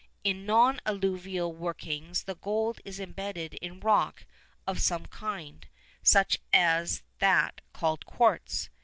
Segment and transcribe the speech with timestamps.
[0.23, 4.25] In non alluvial workings the gold is embedded in rock
[4.65, 5.67] of some kind,
[6.01, 8.69] such as that called quartz.